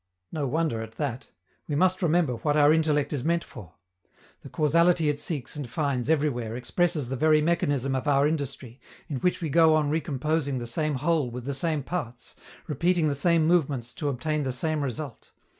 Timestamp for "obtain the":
14.09-14.51